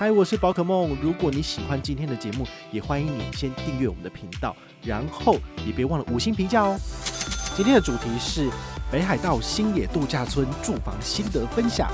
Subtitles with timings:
[0.00, 0.96] 嗨，我是宝可梦。
[1.02, 5.34] 如果你喜欢今天的节目，也欢迎你先订阅我们的频道，然后
[5.66, 6.78] 也别忘了五星评价哦。
[7.56, 8.48] 今天的主题是
[8.92, 11.90] 北海道星野度假村住房心得分享。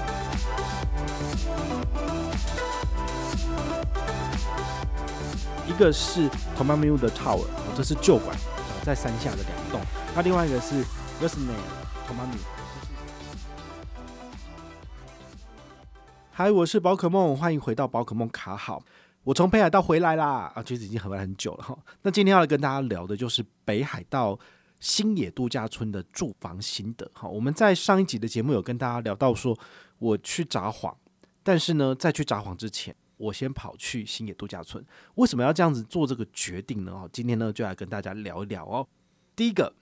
[5.67, 6.29] 一个是
[6.59, 8.37] Tomamu 的 Tower，这是旧馆，
[8.83, 9.81] 在山下的两栋。
[10.15, 10.85] 那另外一个是
[11.23, 11.57] Resne
[12.07, 12.54] Tomamu。
[16.37, 18.85] 嗨，我是宝可梦，欢迎回到宝可梦卡好。
[19.23, 21.79] 我从北海道回来啦，啊，其实已经回来很久了哈。
[22.03, 24.37] 那今天要来跟大家聊的就是北海道
[24.81, 27.29] 星野度假村的住房心得哈。
[27.29, 29.57] 我们在上一集的节目有跟大家聊到说，
[30.01, 30.93] 我去札幌，
[31.45, 34.85] 但是呢，在去札幌之前，我先跑去星野度假村。
[35.15, 36.91] 为什么要这样子做这个决定呢？
[36.91, 38.85] 哦今天呢，就来跟大家聊一聊哦。
[39.37, 39.73] 第一个，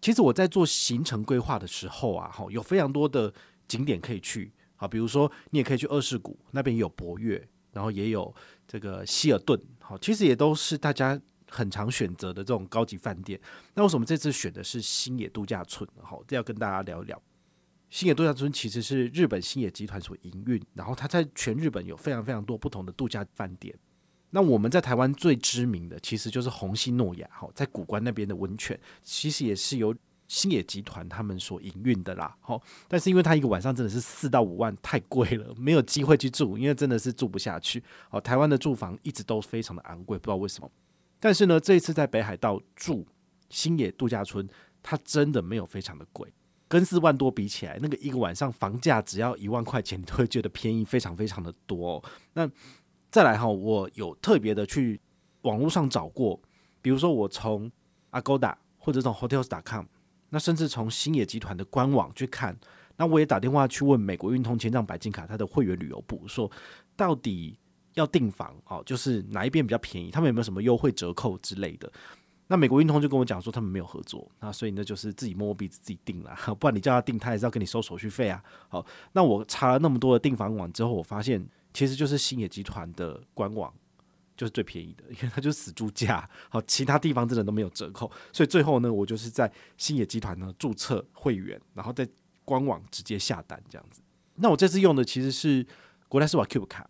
[0.00, 3.34] 其实我在做行程规划的时候啊，哈，有非常多的
[3.66, 4.52] 景点可以去。
[4.78, 8.32] 好，比如说你也可以去二世谷那边有博悦，然后也有
[8.66, 13.38] 这个希尔顿，好，其实也都是大家很常选择的这种高级饭店。
[13.74, 15.86] 那为什么这次选的是星野度假村？
[16.00, 17.20] 好，这要跟大家聊一聊。
[17.90, 23.74] 星野度假村其实是日本星野集团所营运，然后它在全日本有非常非常多不同的度假饭店。
[24.30, 29.92] 那我们在台湾最知名的其实就是红星诺亚，好，在古关那边的温泉，其实也是由。
[30.28, 37.82] 星野集团他们所营运的啦，好，但是因为他一个晚上真的是四到五万，太贵了，没有机会去住，因为真的是住不下去。
[38.10, 40.70] 哦，台湾的住房一直都非常的昂贵，不知道为什么。
[41.18, 43.06] 但是呢，这一次在北海道住
[43.48, 44.46] 星野度假村，
[44.82, 46.30] 它真的没有非常的贵，
[46.68, 52.04] 跟四万多比起来，那个一个晚上房价只要一万块钱，你都会觉得便宜非常非常的多。
[52.34, 52.46] 那
[53.10, 55.00] 再来哈，我有特别的去
[55.40, 56.38] 网络上找过，
[56.82, 57.72] 比如说我从
[58.10, 59.86] Agoda 或者从 Hotels.com。
[60.30, 62.56] 那甚至从星野集团的官网去看，
[62.96, 66.50] 那我也打电话去问美国运通千帐白金卡它的会员旅游部，说
[66.96, 67.58] 到底
[67.94, 71.90] 要订房哦，就是哪一边比较便宜，他们有没有什么优惠折扣之类的？
[72.46, 78.42] 那美国运通就跟我讲说他们没有合作，那所以呢就是自己摸摸鼻子自己订了， 不然你叫他订，他也是要跟你收手续费啊。
[78.68, 83.72] 好，那我查了那么多的订房网之后，我发现其实就是星野集团的官网。
[84.38, 92.08] 就是最便宜的， 因为它就是死猪价，好，其他地方真的都没有折扣，所以最后呢，我就是在星野集团呢注册会员，然后在
[92.44, 94.00] 官网直接下单这样子。
[94.36, 95.66] 那我这次用的其实是
[96.06, 96.88] 国泰世华 Cube 卡，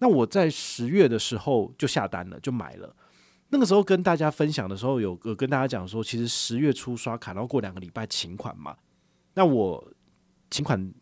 [0.00, 2.96] 那我在十月的时候就下单了，就买了。
[3.50, 8.76] 那个时候跟大家分享的时候有，有跟大家讲说，其实十月初刷卡，然后过两个礼拜请款嘛。
[9.34, 9.92] 那我
[10.50, 10.92] 请款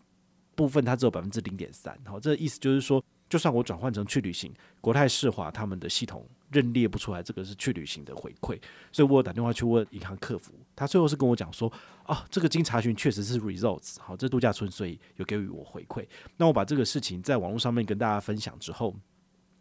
[0.54, 3.02] 部分它只有百分之零点三，好，这意思就是说。
[3.28, 8.56] 就算我转换成去旅行，国泰世华他们的系统认列不出来这个是去旅行的回馈，
[8.92, 11.70] 所以我打电话去问银行客服，他最后是跟我讲说，
[12.04, 16.06] 啊，这个经查询确实是 results，好，这度假村所以有给予我回馈。
[16.36, 18.94] 那我把这个事情在网络上面跟大家分享之后，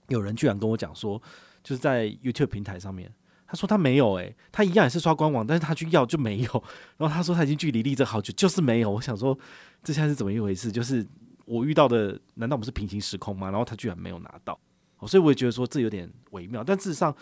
[0.09, 1.19] 有人居然跟我讲说，
[1.63, 3.11] 就是在 YouTube 平台上面，
[3.47, 6.63] 他说他没有、欸，诶，他一样也是刷官网，但是他去要就没有，
[6.97, 8.91] 然后他说他已经距离立这好久，就是没有。
[8.91, 9.35] 我想说，
[9.83, 10.71] 这现在是怎么一回事？
[10.71, 11.03] 就是。
[11.45, 13.49] 我遇到的难道不是平行时空吗？
[13.51, 14.59] 然后他居然没有拿到，
[15.07, 16.63] 所以我也觉得说这有点微妙。
[16.63, 17.15] 但事实上，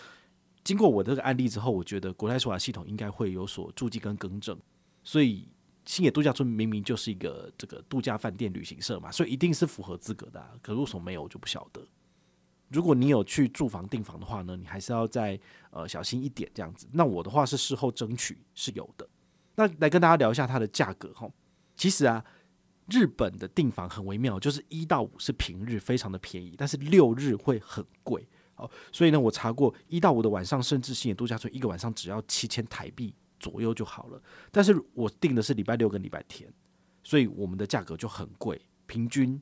[0.64, 4.58] 经过我这个案例之后，我觉得国泰世华系统应该会有所注记跟更正。
[5.04, 5.50] 所以
[5.86, 10.52] 星野度假村明明就是一个这个度假饭店旅行社嘛，所以一定是符合资格的啊。
[10.62, 11.82] 可为什么没有，我就不晓得。
[12.70, 15.38] 如果你有去住房订房的话呢，你还是要再
[15.70, 16.88] 呃小心一点这样子。
[16.94, 19.06] 那我的话是事后争取是有的。
[19.56, 21.30] 那来跟大家聊一下它的价格哈。
[21.76, 22.24] 其实啊。
[22.90, 28.28] 日本的订房很微妙，就是一到五是平日，非常的便宜，但是六日会很贵。
[28.56, 34.22] 哦，所以呢，我查过一到五的晚上，甚至新野度假村一个晚上只要七千台币左右就好了。
[34.52, 36.52] 但是我订的是礼拜六跟礼拜天，
[37.04, 39.42] 所以我们的价格就很贵，平均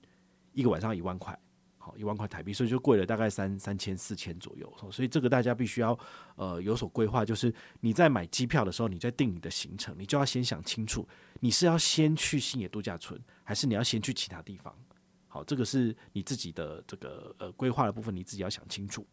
[0.54, 1.38] 一个晚上一万块。
[1.84, 4.72] 好，一万块台币，所以就贵了大概三三千四千左右。
[4.92, 5.98] 所以这个大家必须要
[6.36, 11.08] 呃有所规划，就是你在买机票的时候，你在定你的行程，你就要先想清楚，
[11.42, 14.74] 你是要先去星野度假村，还是你要先去其他地方？
[15.28, 19.06] 好，这个是你自己的这个呃规划的部分，你自己要想清楚。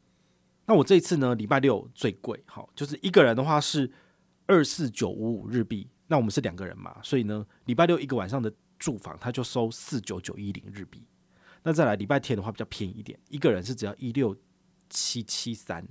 [0.67, 3.91] 那我这一次呢，礼拜六最贵，好，就是一个人的话是
[4.47, 11.03] 二四九五五日币，那我们是两个人嘛，所以呢，礼拜六一个晚上的住房他就收四九九一零日币。
[11.63, 14.37] 那再来礼拜天的话比较便宜一点，一个人是只要一六
[14.91, 15.87] 七七三，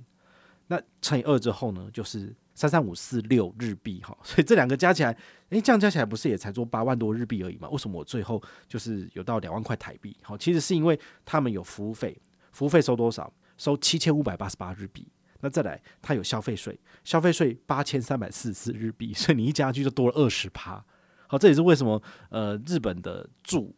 [0.67, 5.17] 那乘以二之后呢，就是三三五四六日币哈，所以这两个加起来，
[5.49, 7.69] 诶，这样加起来不是也才做八万多日币而已吗？
[7.69, 10.15] 为什么我最后就是有到两万块台币？
[10.21, 12.19] 好，其实是因为他们有服务费，
[12.51, 13.31] 服务费收多少？
[13.57, 15.07] 收七千五百八十八日币。
[15.39, 20.83] 那再来，它有消费税，消费税八千三百四十四日币，所以你一加去就多了二十趴。
[21.27, 23.75] 好，这也是为什么呃日本的住。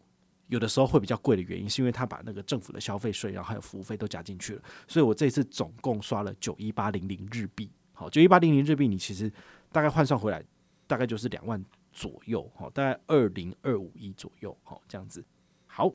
[0.50, 4.62] 有的时候会比较贵的原因，是因为他把那个政府的消费税，然后还有服务费都加进去了。
[4.88, 9.32] 所以我这次总共刷了九一八零零日币，好，九一八零零日币，你其实
[9.72, 10.44] 大概换算回来，
[10.88, 11.64] 大概就是两万
[11.94, 15.24] 左右，好，大概二零二五一左右，好，这样子。
[15.68, 15.94] 好，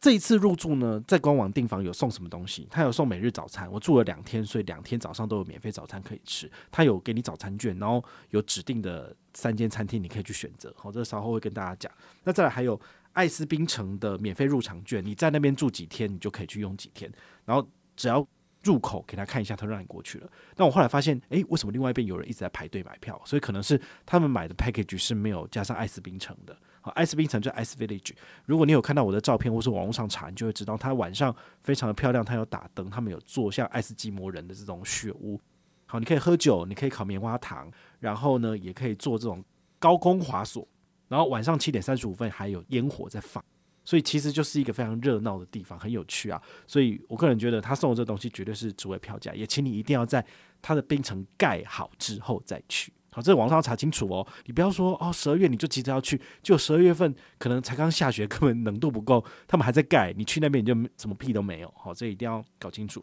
[0.00, 2.68] 这一次入住呢，在官网订房有送什么东西？
[2.70, 6.48] 他有送每日早餐，我住了两天，所以两天早上都有免费早餐可以吃。
[6.70, 11.92] 他有给你早餐券，然后有指定的三间餐厅你可以去选择，好，这稍后会跟大家讲。
[12.22, 12.80] 那再来还有。
[13.18, 17.12] 爱斯冰城的免费入场券，你在那边住几天，你就可以去用几天。
[17.44, 18.24] 然后只要
[18.62, 20.30] 入口给他看一下，他让你过去了。
[20.54, 23.20] 但我后来发现，诶，为什么另外一边有人一直在排队买票？
[23.24, 26.56] 所以可能是他们买的 package 是没有加上爱斯冰城的。
[26.80, 28.12] 好，爱斯冰城就 Ice Village。
[28.44, 31.34] 如果你有看到我的照片，或是网络上查，你就会知道它晚上
[31.64, 32.24] 非常的漂亮。
[32.24, 35.40] 它有打灯，他们有做像爱斯基摩人的这种雪屋。
[35.86, 37.68] 好，你可以喝酒，你可以烤棉花糖，
[37.98, 39.44] 然后呢，也可以做这种
[39.80, 40.68] 高空滑索。
[41.08, 43.42] 然后晚上七点三十五分还有烟火在放，
[43.84, 46.40] 所以其实就是一个非常热闹的地方，很有趣啊。
[46.66, 50.24] 所以我个人觉得他送的这东西绝对是值回票价，也请你一定要在
[50.60, 52.92] 他的冰城盖好之后再去。
[53.10, 61.72] 好，这个网上查清楚哦，你不要说哦，十二月你就急着要去，就十二月份可能才刚下雪，根本冷度不够，他们还在盖，你去那边你就什么屁都没有。
[61.74, 63.02] 好，这一定要搞清楚。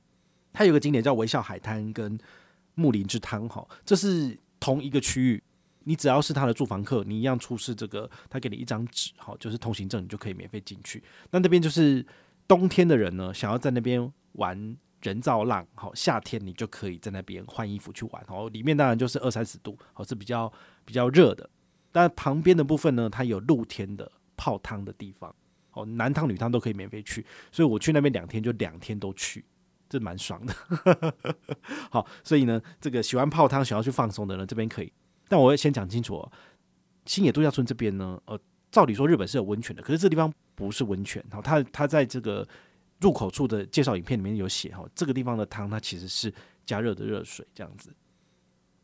[0.53, 2.17] 它有个景点叫微笑海滩跟
[2.75, 5.43] 木林之汤，哈，这是同一个区域。
[5.85, 11.01] 你只要是他的住房客，你一样出示这个，他给你一张纸，好，就是通行证，你就可以免费进去。
[11.31, 12.05] 那那边就是
[12.47, 20.51] 冬天的人呢，想要在那边玩人造浪，好，夏天你就可以在那边换衣服去玩，好，里面当然就是二三十度，好，是比较
[20.83, 21.49] 比较热的。
[21.91, 25.33] 但旁边的部分呢，它有露天的泡汤的地方，
[25.73, 29.45] 哦，男汤女汤都可以免费去，所以我去那边两天就两天都去，
[29.87, 30.53] 这蛮爽的。
[31.91, 34.91] 好，所以呢，这个喜欢泡汤、想要去放松的人，这边可以。
[35.27, 36.31] 但我要先讲清楚哦，
[37.05, 38.39] 星野度假村这边呢，呃，
[38.71, 41.23] 照理说日本是有温泉的，可是这地方不是温泉。
[41.29, 42.47] 然后，它它在这个
[43.01, 46.33] 入口处的介绍影片里面有写哈，这个地方的汤它其实是
[46.65, 47.93] 加热的热水这样子。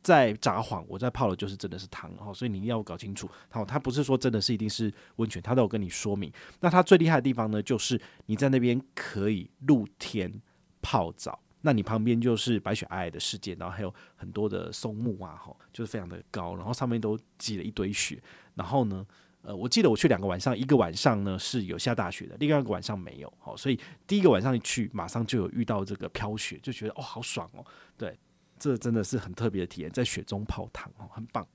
[0.04, 3.30] 在札幌我在泡的就是真的是汤哈，所以你一定要搞清楚。
[3.50, 6.32] 好，它不是说真的是一定是温泉，它都有跟你说明。
[6.60, 10.42] 那它最厉害的地方呢，就是你在那边可以露天
[10.82, 11.40] 泡澡。
[11.62, 18.22] 那你旁边就是白雪皑皑的世界，然后还有很多的松木啊，哈，就是非常的高，然后上面都积了一堆雪。
[18.56, 19.06] 然后呢，
[19.44, 27.66] 呃，我记得我去两个晚上，一个晚上呢是有下大雪的，另外一个晚上没有，好，所以第一个晚上一去，马上就有遇到这个飘雪，就觉得哦，好爽哦，
[27.98, 28.18] 对，
[28.58, 31.48] 这真的是很特别的体验，在雪中泡汤哦，很棒。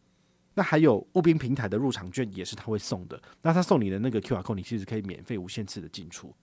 [0.55, 6.35] 那还有雾冰平台的入场券也是他会送的，那他送你的那个 QR code，你其实可以免费无限次的进出。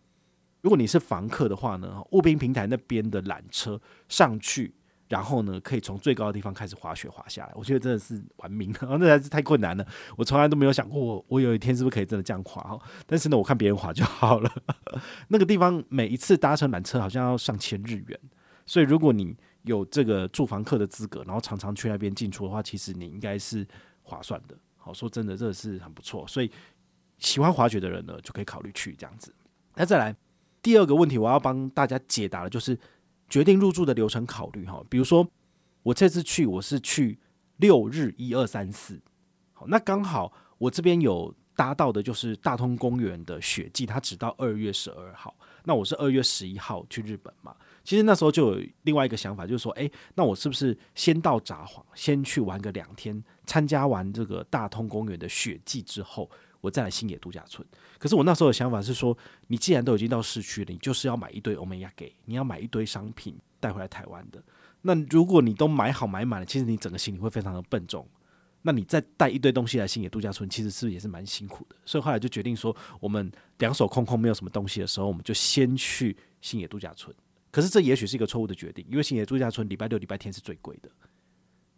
[0.64, 4.74] 如果你是房客的话呢，雾滨平台那边的缆车上去，
[5.10, 7.52] 然后呢，可以从最高的地方开始滑雪滑下来。
[7.54, 9.86] 我觉得真的是玩命， 那还是太困难了。
[10.16, 12.80] 我从来都没有想过我，我有一天是不是可以真的这样滑哈？
[13.06, 14.50] 但是呢，我看别人滑就好了。
[15.28, 18.18] 那个地方每一次搭乘缆车好像要上千日元，
[18.66, 23.68] 所以如果你有这个住房客的资格，然后常常去那边进出的话，其实你应该是
[24.02, 24.56] 划算的。
[24.78, 26.26] 好，说真的，这是很不错。
[26.26, 26.50] 所以
[27.18, 29.36] 喜欢滑雪的人呢，就可以考虑去这样子。
[29.76, 30.16] 那再来。
[30.64, 32.80] 第二个问题，我要帮大家解答的，就是
[33.30, 34.82] 决定入住的流程考虑哈。
[34.90, 35.28] 比如说，
[35.84, 37.20] 我这次去，我是去
[37.58, 39.00] 六日一二三四，
[39.52, 45.36] 好，那刚好我这边有搭到的，就是大通公园的雪季，它只到二月十二号。
[45.66, 56.30] 那我是二月十一号去日本嘛，其实那时候就有另外一个想法，就是说，诶，那我是不是先到札幌，先去玩个两天，参加完这个大通公园的雪季之后，
[56.64, 57.68] 我再来星野度假村，
[58.00, 59.16] 可是我那时候的想法是说，
[59.48, 64.42] 你既然都已经到市区了，你就是要买一堆欧米亚给，你要买一堆商品带回来台湾的。
[64.84, 68.08] 那如果你都买好买满了，其实你整个行李会非常的笨重。
[68.62, 71.76] 那你再带一堆东西来星野度假村，其实是不是也是蛮辛苦的？
[71.84, 77.14] 所以后来就决定说，我们两手空空，没有什么东西的时候，我们就先去星野度假村。
[77.52, 80.90] 可是这也许是一个错误的决定，因为星野度假村礼拜六、礼拜天是最贵的。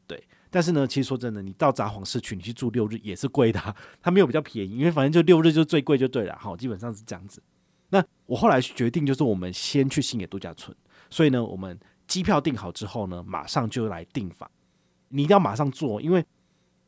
[0.06, 0.24] 对。
[0.56, 7.44] 但是呢，其实说真的，你到札幌市区，你去住六日也是贵的， 它没有比较便宜，因为反正就六日就最贵就对了，好，基本上是这样子。
[7.90, 10.74] 那我后来决定就是我们先去星野度假村，
[11.10, 14.50] 所以呢，我们机票订好之后呢，马上就来订房，
[15.10, 16.26] 你一定要马上做，因为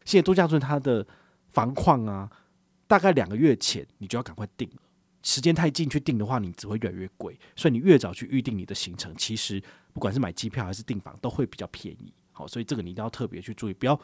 [0.06, 1.06] 星野度假村它的
[1.50, 2.32] 房况啊，
[2.88, 4.82] 大概两个月前你就要赶快订了，
[5.24, 12.14] 时间太近去订的话，你只会越来越贵，所以你越早去预定你的行程，其实不管是买机票还是订房都会比较便宜。
[12.38, 14.00] 好，所以这个你一定要特别去注意，不要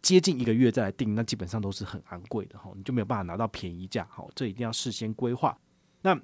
[0.00, 4.08] 接近一个月再来订，那基本上都是很昂贵的哈，你就没有办法拿到便宜价。
[4.10, 5.54] 好，这一定要事先规划。
[6.00, 6.18] 那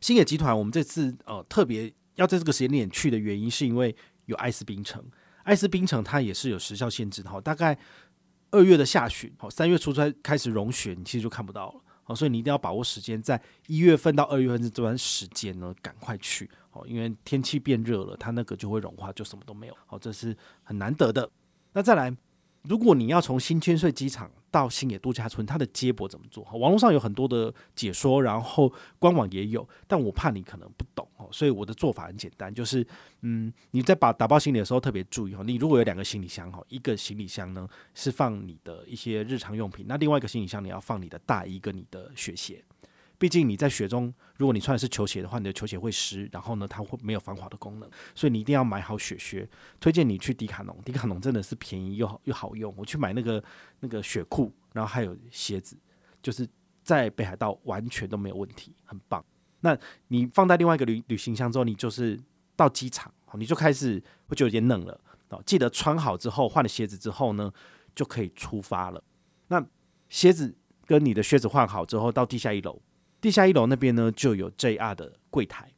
[0.00, 3.94] 星野集团，我们这次呃特别要在这个时间点去的原因，是因为
[4.26, 5.00] 有爱斯槟城，
[5.44, 7.78] 爱斯槟城它也是有时效限制的哈，大概
[8.50, 11.80] 二月的下旬，好，三月初才开始融雪，你其实就看不到了。
[12.02, 19.76] 好，所以你一定要把握时间，在一月份到二月份这段时间呢，赶快去哦，因为天气变热了，它那个就会融化，就什么都没有。
[19.88, 21.30] 哦，这是很难得的。
[21.72, 22.14] 那再来。
[22.68, 26.44] 如果你要从新千岁机场到新野度假村，它的接驳怎么做？
[26.52, 32.86] 网络上有很多的解说，然后官网也有，但我怕你可能不懂哦，所以我的做法很简单，就是
[33.22, 42.64] 嗯，你在把打包行李的时候特别注意哦，你如果有两个行李箱哈，一个行李箱呢是放你的一些日常用品，那另外一个行李箱你要放你的大衣跟你的雪鞋。
[43.22, 49.48] 毕竟你在雪中，如果你穿的是球鞋的话，你的球鞋会湿，然后呢，它会没有防滑的功能，所以你一定要买好雪靴。
[49.78, 52.74] 推荐你去迪卡侬，迪卡侬真的是便宜又好又好用。
[52.76, 53.40] 我去买那个
[53.78, 55.78] 那个雪裤，然后还有鞋子，
[56.20, 56.44] 就是
[56.82, 59.24] 在北海道完全都没有问题，很棒。
[59.60, 62.20] 那你放在另外一个旅旅行箱之后，你就是
[62.56, 65.40] 到机场，你就开始会觉得有点冷了哦。
[65.46, 67.52] 记得穿好之后，换了鞋子之后呢，
[67.94, 69.00] 就可以出发了。
[69.46, 69.64] 那
[70.08, 70.52] 鞋子
[70.86, 72.82] 跟你的靴子换好之后，到地下一楼。
[73.22, 75.70] 地下一楼那边呢，就有 JR 的柜台，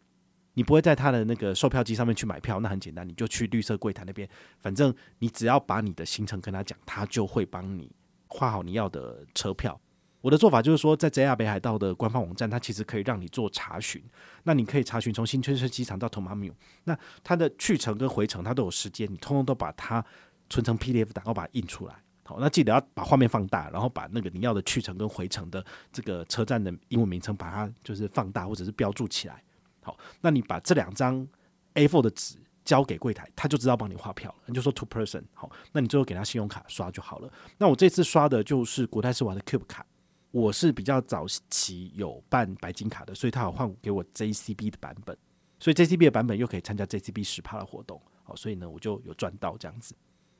[0.54, 4.26] 你不会在他的那个售票机上面去买票，那很简单，你就去绿色柜台那边，
[4.60, 7.94] 反正你只要把你的行程跟他讲，他就会帮你
[8.28, 9.78] 画好你要的车票。
[10.22, 14.02] 我的做法就是说，在 JR 北海道的官方网站，它其实可以让你做查询，
[14.44, 20.02] 那你可以查询从新千岁机场到 Tomamu，那它的去程跟回程它都有时间，你通通都把它
[20.48, 21.94] 存成 PDF 档，然后把它印出来。
[22.26, 25.62] 好，那记得要把画面放大，然后把那个你要的去程跟回程的
[25.92, 29.42] 这个车站的英文名称，把它就是放大或者是标注起来。
[29.82, 31.28] 好，那你把这两张
[31.74, 34.44] A4 的纸交给柜台，他就知道帮你画票了。
[34.46, 37.30] 你就说 two person，好，那你最后给他信用卡刷就好了。
[37.58, 39.84] 那我这次刷的就是国泰世华的 Cube 卡，
[40.30, 45.14] 我是比较早期有办白金卡的，所以他有换给我 JCB 的版本，
[45.60, 48.00] 所以 JCB 的版本又可以参加 JCB 十趴的活动。
[48.22, 49.94] 好，所以呢，我就有赚到这样子。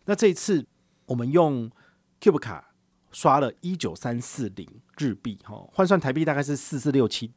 [0.07, 0.67] 那这一次。
[1.07, 1.71] 我们用
[2.21, 2.73] Cube 卡
[3.13, 4.69] 刷了一九三四零
[4.99, 7.31] 日币，哈，换算台币大概是四四六七，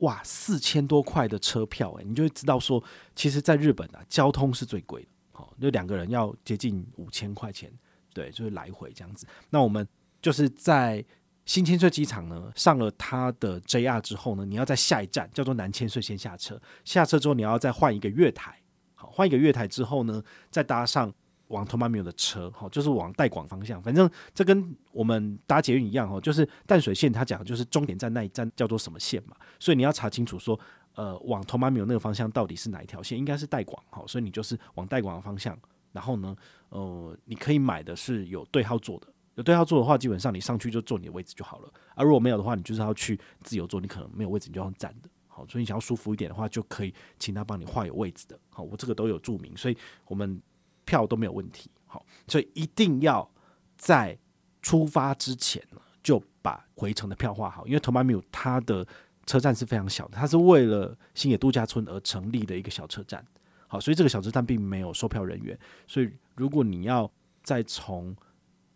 [0.00, 2.82] 哇，四千多块的车票，诶，你就会知道说，
[3.14, 7.72] 其实在日本啊，交通是最贵的，哦，就两个人要接近五千块钱，
[8.12, 9.26] 对，就是来回这样子。
[9.50, 9.86] 那我们
[10.20, 11.04] 就是在
[11.46, 18.60] 新千岁机场呢，上了它的 JR 之后呢，你要在下一站叫做南千岁先下车，下车之后你要再换一个月台，
[18.94, 21.12] 好，换一个月台之后呢，再搭上。
[21.48, 23.82] 往 Tomamu 的车，哈，就是往代广方向。
[23.82, 29.36] 反正这跟我们搭捷运一样，哈，就是淡水线，它讲的就是终点站那一站叫做什么线嘛。
[29.60, 30.58] 所以你要查清楚说，
[30.94, 34.02] 呃，往 Tomamu 那个方向到底是哪一条线，应该是代广，哈。
[34.06, 35.56] 所以你就是往代广的方向。
[35.92, 36.34] 然后呢，
[36.70, 41.72] 呃，你可以买的是有对号座的，有对号座的话，基本上你上去就坐你的位置就好了。
[41.94, 45.08] 而、啊、如果没有的话，你就是要去自由坐，你可能没有位置，你就要站的。
[45.28, 48.36] 好，所以你想要舒服一点的话，就可以请他帮你画有位置的。
[48.48, 50.40] 好，我这个都有注明，所以我们。
[50.84, 53.28] 票都没有问题，好，所以一定要
[53.76, 54.18] 在
[54.62, 58.86] 出发之前呢，就把回程的票画好，因为 Tomamu 它的
[59.26, 63.24] 车站是非常小的，它是为了星野度假村而成立的一个小车站，
[63.66, 67.10] 好，所以这个小车站并没有售票人员，所以如果你要
[67.42, 68.14] 再从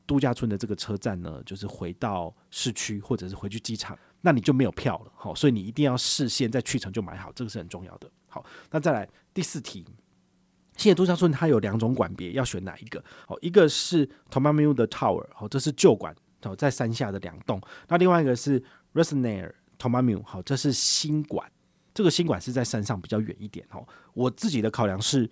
[0.07, 8.11] 度假村的这个车站呢，就是回到市区或者是回去机场，那你就没有票了，好，所以你一定要事先在去程就买好，这个是很重要的。
[8.27, 9.85] 好，那再来第四题。
[10.78, 13.04] 新野度假村它有两种馆别，要选哪一个？
[13.26, 17.61] 哦，一个是 Tomamu 的 Tower，哦，这是旧馆，哦，在山下的两栋。
[17.88, 18.62] 那另外一个是
[18.94, 21.50] Resonair Tomamu，好，这是新馆。
[21.92, 23.66] 这个新馆是在山上比较远一点。
[23.73, 25.28] 哦，我自己的考量是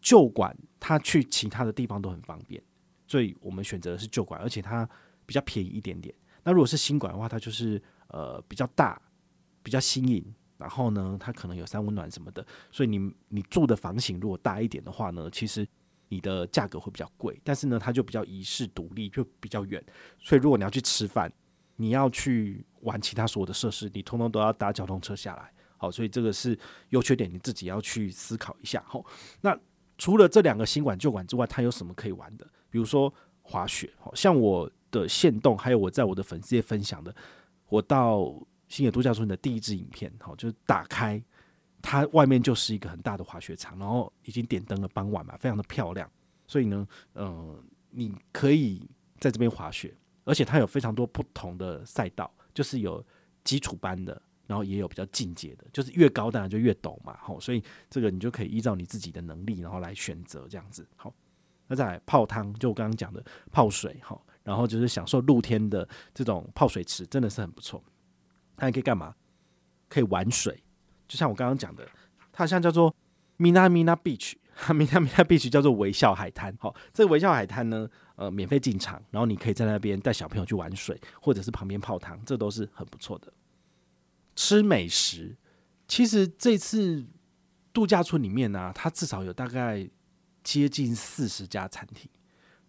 [0.00, 2.60] 旧馆，它去其他的地方都很方便，
[3.06, 4.88] 所以我们选择的是旧馆，而且它
[5.24, 6.12] 比较便宜一点点。
[6.42, 9.00] 那如果是新馆的话，它就是呃比较大，
[9.62, 10.34] 比较新颖。
[10.58, 15.68] 然后呢，它可能有三温暖什么的，所以你你住的房型如果大一点的话呢，其实
[16.08, 17.38] 你的价格会比较贵。
[17.44, 19.84] 但是呢，它就比较遗世独立，就比较远。
[20.18, 21.30] 所以如果你要去吃饭，
[21.76, 25.52] 你要去玩其他所有的设施，你通通都要搭交通车下来。
[25.76, 26.58] 好，所以这个是
[26.88, 28.82] 优缺点，你自己要去思考一下。
[28.86, 29.04] 好，
[29.42, 29.54] 那
[29.98, 32.46] 除了这两个新馆旧馆之外，它有什么可以玩的？
[32.70, 37.14] 比如说滑雪，好像我的线动，还有我在我的粉丝页分享的，
[37.68, 38.34] 我到。
[38.68, 41.22] 星野度假村的第一支影片，好，就是打开
[41.80, 46.10] 它外面就是一个很大的滑雪场，然后已经点灯了，傍晚嘛，非常的漂亮。
[46.46, 53.04] 所以呢，嗯、你可以在这边滑雪，而且它有非常多不同的赛道，就是有
[53.44, 60.86] 基础班的，然后也有比较进阶的，就是越高当然就越陡嘛，好，所以这个你就可以依照你自己的能力，然后来选择这样子。
[60.96, 61.14] 好，
[61.66, 67.82] 那再来泡汤，就我刚刚讲的泡水，好，然后就是享受露天的这种泡水池，真的是很不错。
[68.56, 69.14] 它还可以干嘛？
[69.88, 70.64] 可以玩水，
[71.06, 71.86] 就像我刚刚讲的，
[72.32, 72.94] 它像叫做
[73.38, 76.56] Minamina Beach，Minamina Beach 叫做微笑海滩。
[76.58, 83.32] 好，这个微笑海滩呢，呃免费进场，然后你可以在那边带小朋友去玩水，或者是旁边泡汤，这都是很不错的。
[84.34, 85.36] 吃美食，
[85.86, 87.06] 其实这次
[87.72, 89.88] 度假村里面呢、它至少有大概
[90.42, 92.10] 接近四十家餐厅。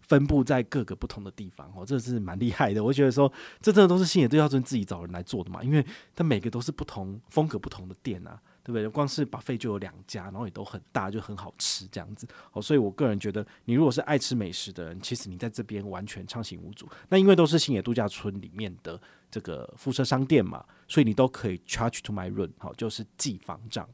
[0.08, 2.82] 分布在各个不同的地方哦，这是蛮厉害的。
[2.82, 5.84] 我觉得说，这真的都是星野度假村自己找人来做的嘛，因为
[6.16, 8.88] 它每个都是不同风格、不同的店啊，对不对？
[8.88, 12.62] 光是宝废就有两家，然后也都很大，就很好吃这样子哦。
[12.62, 16.88] 所以我个人觉得，你如果是爱吃美食的人，其实你在这边完全畅行无阻。
[17.10, 18.98] 那因为都是星野度假村里面的
[19.30, 23.86] 这个附设商店嘛，所以你都可以 charge to my room，好，就是记房账。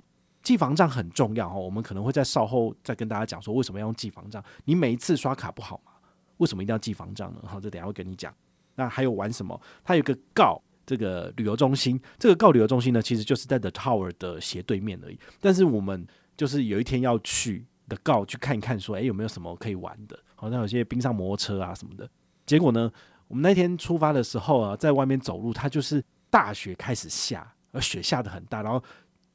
[0.45, 4.45] 记房账很重要哦，我们可能会在稍后再跟大家讲说为什么要用记房账。
[4.67, 5.93] 你每一次刷卡不好吗？
[6.39, 7.41] 为什么一定要记房账呢？
[7.45, 8.35] 好，这等下会跟你讲。
[8.75, 9.61] 那还有玩什么？
[9.85, 15.19] 它有个告这个旅游中心，这个告旅游中心呢，其实就是在 The Tower 的斜对面而已。
[15.41, 20.19] 但是我们就是有一天要去 The GO 去看一看，说，诶，有没有什么可以玩的？
[20.35, 22.09] 好像有些冰上摩托车啊什么的。
[22.45, 22.91] 结果呢，
[23.29, 28.83] 我们那天出发的时候啊，在外面走路，它就是大雪开始下，而雪下得很大，然后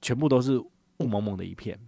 [0.02, 0.58] 全部都是
[0.98, 1.80] 雾蒙蒙的一片。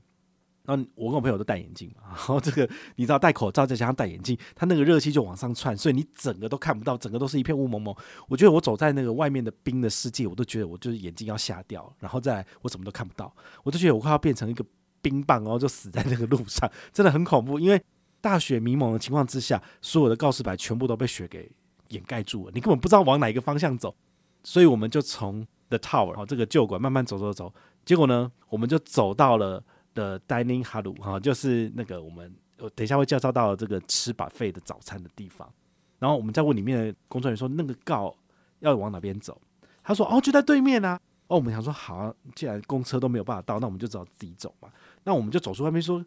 [0.96, 7.96] 我跟我朋友都戴眼镜嘛， 然后这个你知道戴口罩再加上戴眼镜，它那个热气就往上窜，所以你整个都看不到，整个都是一片雾蒙蒙。
[8.28, 14.64] 我觉得我走在那个外面的冰的世界，我都觉得我就是眼睛要瞎掉，然后再来我什么都看不到，我就觉得我快要变成一个
[15.02, 17.60] 冰棒，然后就死在那个路上，真的很恐怖。
[17.60, 17.82] 因为
[18.22, 21.52] 大雪迷蒙的情况之下，所有的告示牌全部都被雪给
[21.90, 23.96] 掩盖住了，你根本不知道往哪一个方向走。
[24.44, 27.54] 所以我们就从 The Tower 哦这个旧馆慢慢走走走，
[27.86, 29.64] 结果呢，我们就走到了。
[29.94, 35.52] 的 Dining Haru 哈，就是那个我们我等一下会介绍到这个吃白费的早餐的地方。
[36.00, 38.16] 然后我们在问里面的工作人员说，那个告
[38.60, 39.40] 要往哪边走？
[39.84, 41.00] 他说哦，就在对面啊。
[41.28, 44.70] 哦，我们想说好啊，既然公车都没有办法到，那我们就只好自己走嘛。
[45.04, 46.04] 那我们就走出外面说，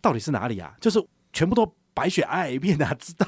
[0.00, 0.74] 到底是哪里啊？
[0.80, 3.26] 就是全部都白雪皑皑一片，哪知道？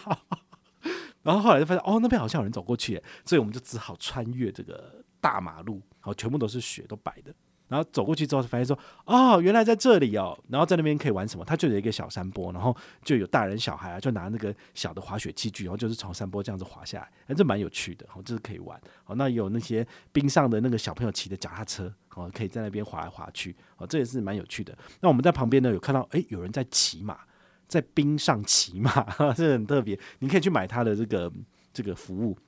[1.22, 7.34] 然后后来就发现哦，那边好像有人走过去，所以我们就只好穿越这个大马路，好，全部都是雪，都白的。
[7.68, 11.44] 然后走过去之后，发现说：“哦，原来在这里哦。”然后在那边可以玩什么？
[11.44, 18.80] 它就有一个小山坡，然后就有大人小孩啊，就拿那个小的滑雪器具，然后就是从山坡这样子滑下来，哎，这蛮有趣的，哦，这是可以玩。
[19.06, 24.76] 哦，那有那些冰上的那个小朋友骑的脚踏车，哦，可以在那边滑来滑去，哦，这也是蛮有趣的。
[25.00, 27.18] 那我们在旁边呢，有看到，哎，有人在骑马，
[27.66, 28.90] 在冰上骑马，
[29.36, 29.98] 这很特别。
[30.20, 31.30] 你可以去买他的这个
[31.72, 32.38] 这个服务。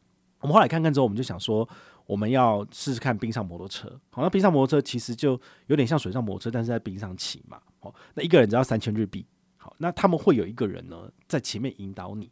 [0.41, 1.69] 我们后来看看之后，我们就想说。
[2.11, 9.25] 我们要试试看冰上摩托车，好，那冰上摩托车其实就有点像水上摩托车，但是在冰上骑嘛，好，那一个人只要三千日币，
[9.57, 12.29] 好，那他们会有一个人呢在前面引导你，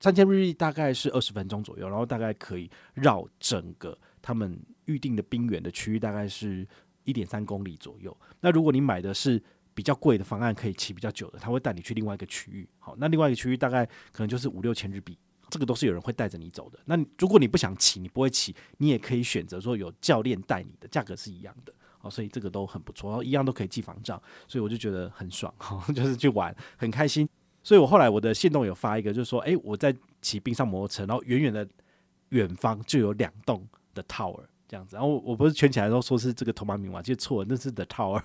[0.00, 6.66] 三千日币大概是二十分钟左右，然后大概可以绕整个他们预定的冰原的区域，大概是
[7.04, 8.16] 一点三公里左右。
[8.40, 9.40] 那如果你买的是
[9.74, 15.16] 比较贵的方案，可以骑比较久的，他会带你去另外一个区域，好，那另外一个区域大概可能就是五六千日币。
[15.50, 16.78] 这个都是有人会带着你走的。
[16.84, 21.72] 那如果你不想骑，你不会骑，你也可以选择说有教练带你的，价格是一样的。
[22.02, 25.52] 哦，所以这个都很不错，然后一样都可以记房账，所以我就觉得很爽，
[25.94, 27.28] 就是去玩很开心。
[27.62, 31.68] 所以我后来我的线动有发一个，就是说，诶，我在骑冰上摩托车，然后远远的
[32.30, 34.96] 远方就有两栋的 tower 这样子。
[34.96, 38.22] 然后我不是圈起来都说是这个 Tomamu 嘛，其实错了，那是 the tower。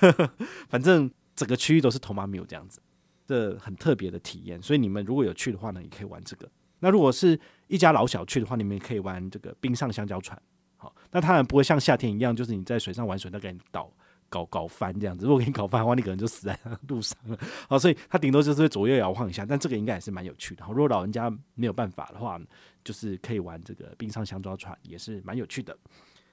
[0.68, 2.80] 反正整个区域都是 Tomamu 这样子。
[3.26, 6.48] 这很特别的体验，所以你们如果有去的话呢，也可以玩这个。
[6.78, 10.40] 那如果是一家老小去的话，你们也可以玩这个冰上香蕉船。
[10.76, 13.90] 好，那当然不会像夏天一样，就是你在水上玩水，那给你倒
[14.28, 15.24] 搞搞翻这样子。
[15.24, 16.58] 如果给你搞翻的话，你可能就死在
[16.88, 17.38] 路上了。
[17.68, 20.64] 好，所以它顶多就是会左右摇晃一下，但这个应该也是蛮有趣的。
[20.64, 22.38] 好，如果老人家没有办法的话，
[22.84, 25.76] 就是可以玩这个冰上香蕉船，也是蛮有趣的。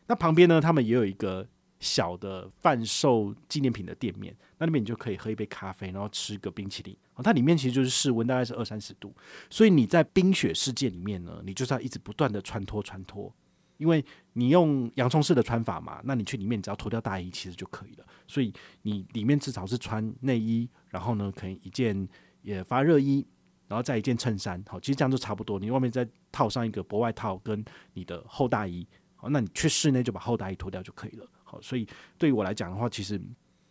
[0.06, 1.48] 那旁边呢，他们也有一个。
[1.84, 6.98] 小的贩售纪念品的店面，那里面你就可以喝一杯咖啡，然后吃个冰淇淋。
[7.24, 9.14] 它里面其实就是室温，大概是二三十度，
[9.48, 13.32] 所以你在冰雪世界里面呢，你就是要一直不断的穿脱穿脱，
[13.78, 18.06] 因为你用洋葱式的穿法嘛，那你去里面只要脱掉大衣其实就可以了。
[18.28, 22.08] 所以你里面至少是穿内衣，然后呢，可以一件
[22.42, 23.24] 也发热衣，
[23.68, 25.60] 然后再一件衬衫，好，其实这样就差不多。
[25.60, 31.28] 你外面再套上一个薄外套跟你的厚大衣，好，那你去室内就把厚大衣脱掉就可以了。
[31.62, 31.88] 所以
[32.18, 33.22] 对于我来讲的话，其实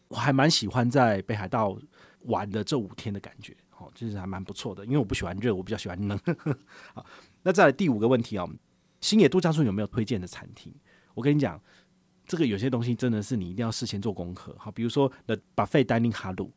[0.08, 1.76] 我还蛮喜欢在北海道
[2.22, 4.84] 玩的这五天的感觉，哦，其实还蛮不错的。
[4.84, 6.18] 因为我不喜欢热，我比较喜欢冷。
[6.94, 7.04] 好，
[7.42, 8.48] 那再来第五个问题啊，
[9.00, 10.72] 星野度假村有没有推荐的餐厅？
[11.14, 11.60] 我跟你讲，
[12.26, 14.54] 这个有些东西真的是你一定要事先做功课。
[14.58, 16.50] 好，比如说 The Buffet Dining Haru，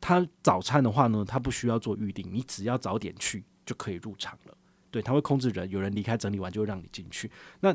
[0.00, 4.56] 它早餐的话呢，它不需要做预定，你只要早点去就可以入场了。
[4.90, 7.30] 对，它会控制人，有人离开整理完就会让你进去。
[7.60, 7.74] 那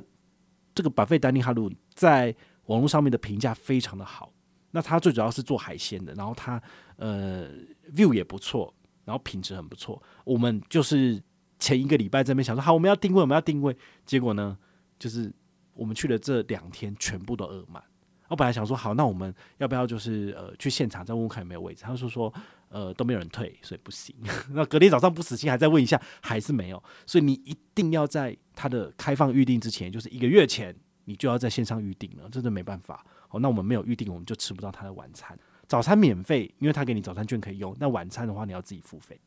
[0.73, 2.35] 这个 Buffet Dining Haru 在
[2.67, 4.31] 网络上面的评价非常的好，
[4.71, 6.61] 那它最主要是做海鲜的，然后它
[6.97, 7.49] 呃
[7.93, 8.73] view 也不错，
[9.03, 10.01] 然后品质很不错。
[10.23, 11.21] 我们就是
[11.59, 13.75] 前一个礼拜这边想说好，我们要定位，我们要定位，
[14.05, 14.57] 结果呢，
[14.99, 15.33] 就是
[15.73, 17.83] 我们去了这两天全部都额满。
[18.27, 21.83] 我本来想说好，那我们要不要就是呃去现场再问问看有没有位置？
[21.83, 22.33] 他说说
[22.69, 24.15] 呃都没有人退，所以不行。
[24.49, 26.83] 那隔天早上不死心，还再问一下，还是没有。
[27.05, 30.75] 所以你一定要在他的开放预定之前，就是一个月前，
[31.05, 33.05] 你就要在线上预定了，真的没办法。
[33.27, 35.37] 好，那我们没有预定，我们就吃不到他的晚餐。
[35.67, 37.75] 早餐免费，因为他给你早餐券可以用。
[37.79, 39.19] 那晚餐的话，你要自己付费。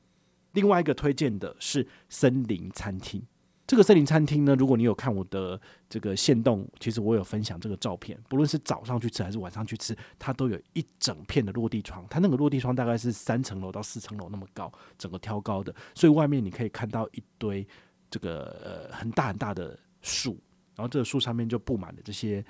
[0.52, 3.22] 另外一个推荐的是森林餐厅。
[3.66, 5.60] 这个森林餐厅呢，如果你有看我的
[5.90, 8.18] 这个线动，其实我有分享这个照片。
[8.26, 12.02] 不论是早上去吃还是晚上去吃，它都有一整片的落地窗。
[12.08, 17.66] 它那个落地窗大概是三层楼到四层楼那么高，整个挑高的，所以外面你可以看到一堆
[18.08, 20.38] 这个呃很大很大的树，
[20.78, 22.42] 然后这个树上面就布满了这些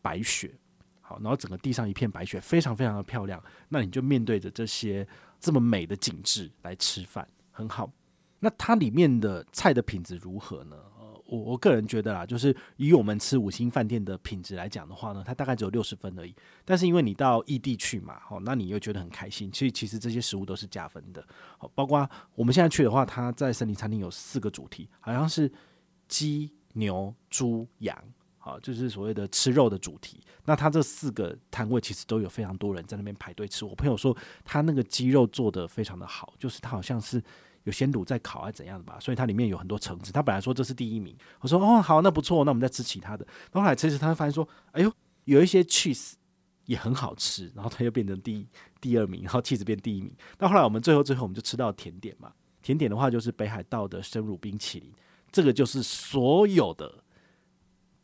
[0.00, 0.54] 白雪。
[1.00, 3.42] 好，然后整个地上一片白雪，非常非常的漂亮。
[3.68, 5.06] 那你就面对着这些
[5.40, 7.90] 这么美的景致来吃饭，很好。
[8.38, 10.76] 那它里面的菜的品质如何呢？
[11.26, 16.34] 我我个人觉得啦，就是以我们吃五星饭店的品质来讲的话呢，它大概只有六十分而已。
[16.66, 21.26] 但是因为你到异地去嘛，好，那你又觉得很开心，所以其实这些食物都是加分的。
[21.56, 25.50] 好，包括我们现在去的话，它在森林餐厅有四个主题，好像是
[26.08, 27.96] 鸡、牛、猪、羊，
[28.36, 30.20] 好，就是所谓的吃肉的主题。
[30.44, 33.64] 那它这四个摊位其实都有非常多人在那边排队吃。
[33.64, 37.20] 我朋友说，他那个鸡肉做得非常的好，就是它好像是。
[37.64, 40.12] 有鲜卤在烤还是怎样的吧，所以它里面有很多橙子。
[40.12, 43.26] 他本来说这是第一名，我说哦好，那不错，那我们再吃其他的。
[43.50, 44.92] 然后来其实，他就发现说，哎呦，
[45.24, 46.12] 有一些 cheese
[46.66, 48.46] 也很好吃，然后他又变成第
[48.82, 50.14] 第二名，然后 cheese 变第一名。
[50.38, 54.92] 那后来我们最后最后我们就吃到甜点嘛，甜点的话就是北海道的生乳冰淇淋，
[55.34, 57.02] 这个就是所有的。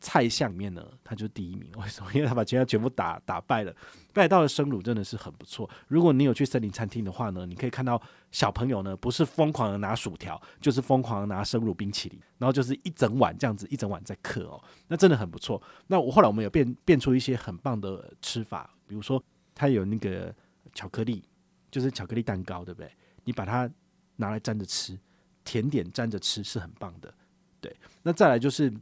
[0.03, 1.71] 菜项里面呢，他就是第一名。
[1.77, 2.11] 为什么？
[2.11, 3.71] 因为他把其他全部打打败了。
[4.11, 5.69] 北海道的生乳真的是很不错。
[5.87, 15.61] 如果你有去森林餐厅的话呢，你可以看到小朋友呢，不是疯狂的拿薯条，就是疯狂的拿生乳冰淇淋，然后就是一整碗这样子，一整碗在嗑哦，那真的很不错。
[15.85, 20.33] 那我后来我们有变变出一些很棒的吃法，比如说它有那个
[20.73, 21.23] 巧克力，
[21.69, 22.91] 就是巧克力蛋糕，对不对？
[23.23, 23.69] 你把它
[24.15, 24.99] 拿来沾着吃，
[25.43, 27.13] 甜点沾着吃是很棒的。
[27.61, 28.73] 对，那再来就是。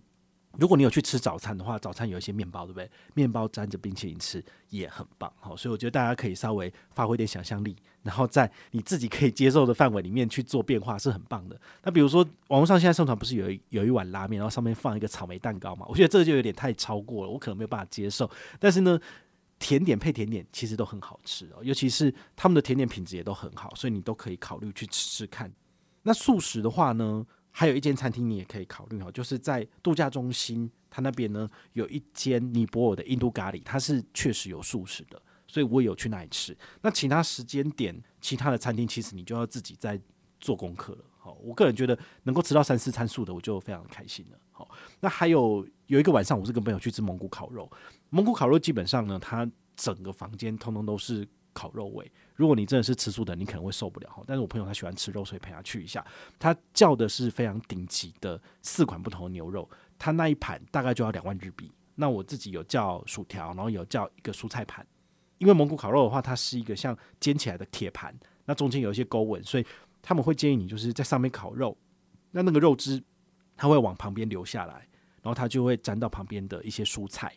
[0.57, 2.89] 如果你有去吃早餐的话，早餐有一些面包，对不对？
[3.13, 11.61] 面包沾着冰淇淋吃也很棒，好，所以我觉得大家可以稍微发挥点想象力，然后在你自己可以接受的范围里面去做变化，是很棒的。
[11.83, 15.85] 那比如说，网络上现在盛传不是有一有一碗拉面，然后上面放一个草莓蛋糕嘛？
[15.87, 18.29] 我觉得这个就有点太超过了，我可能没有办法接受。
[18.59, 18.99] 但是呢，
[19.59, 25.53] 甜点配甜点其实都很好吃哦，尤其是他们的甜点品质也都很好，所以你都可以考虑去吃吃看。
[26.01, 27.23] 那素食的话呢？
[27.59, 36.57] 还有一间餐厅你也可以考虑哈，就是在度假中心，它那边呢有一间尼泊尔的印度咖喱，它是确实有素食的，所以我有去那里吃。
[36.81, 39.99] 那其他时间点，其他的餐厅其实你就要自己在
[40.39, 41.03] 做功课了。
[41.17, 44.39] 好，我个人觉得能够吃到三四餐素的，我就非常开心了。
[44.53, 44.69] 好，
[45.01, 47.69] 那还有有一个晚上，我是跟朋友去吃蒙古烤肉，
[48.09, 49.45] 蒙古烤肉基本上呢，它
[49.75, 51.27] 整个房间通通都是。
[51.51, 54.23] 烤肉味，如果你真的是吃素的，你可能会受不了。
[54.25, 56.05] 但是我朋友他喜欢吃肉，所以陪他去一下。
[56.39, 61.69] 他叫的是非常顶级的四款不同的牛肉，他那一盘大概就要两万日币。
[61.95, 64.87] 那我自己有叫薯条，然后有叫一个蔬菜盘。
[65.37, 69.65] 因为蒙古烤肉的话，它是一个像煎起来的铁盘，那中间有一些沟纹，所以
[70.01, 71.77] 他们会建议你就是在上面烤肉，
[72.31, 73.03] 那那个肉汁
[73.57, 74.75] 它会往旁边流下来，
[75.21, 77.33] 然后它就会沾到旁边的一些蔬菜。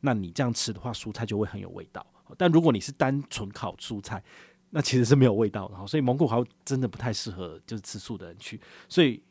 [0.00, 2.06] 那你这样吃的话，蔬菜就会很有味道。
[2.38, 4.22] 但如果你是单纯烤蔬菜，
[4.70, 5.86] 那其实是没有味道的。
[5.86, 8.60] 所以蒙古烤真的不太适合就是吃素的人去。
[8.88, 9.22] 所以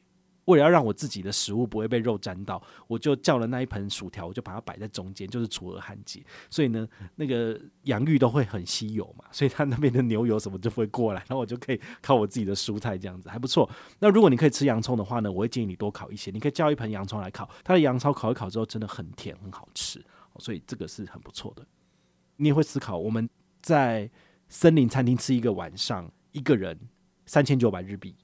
[0.45, 6.23] 为了要让我自己的食物不会被肉沾到，我就叫了那一盆薯条，我就把它摆在中间，就是楚河汉界。
[6.49, 13.69] 所以呢，那个洋芋都会很稀有嘛，所以他那边的牛油什么就不会过来，然后我就可以烤我自己的蔬菜，这样子还不错。
[13.99, 16.31] 那如果你可以吃洋葱的话呢，我会建议你多烤一些。
[16.31, 20.03] 你可以叫一盆洋葱来烤，它的洋葱烤一烤之后真的很甜，很好吃。
[20.39, 21.65] 所以这个是很不错的。
[22.41, 23.29] 你也会思考，我们
[23.61, 24.09] 在
[24.49, 26.75] 森林餐厅吃一个晚上，一个人
[27.27, 28.15] 三千九百日币，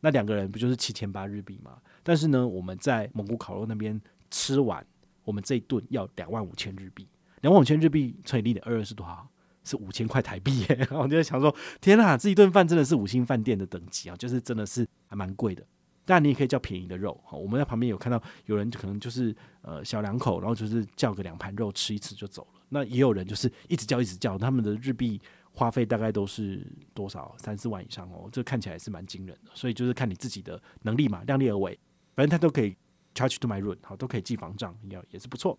[0.00, 1.76] 那两个人不就是七千八日币吗？
[2.02, 4.84] 但是呢，我们在蒙古烤肉那边吃完，
[5.24, 7.06] 我们这一顿要两万五千日币，
[7.42, 9.28] 两万五千日币乘以零点二二是多少？
[9.62, 10.64] 是五千块台币！
[10.92, 15.62] 我就在想说，天哪，这一顿饭真的是五星饭店的等级啊，就是真的是还蛮贵的。
[16.06, 22.55] 但你也可以叫便宜的肉，我们在旁边有看到有人可能就是呃小两口，然后就是叫个两盘肉吃一次就走了。
[22.68, 25.20] 那也有人就是一直叫一直叫，他们的日币
[25.52, 29.50] 花费大概都是多少三四万以上哦，这看起来是蛮惊人的。
[29.54, 31.78] 所以就是看你自己的能力嘛，量力而为，
[32.14, 32.76] 反正他都可以
[33.14, 35.58] charge to my room，好，都可以记房账，也也是不错。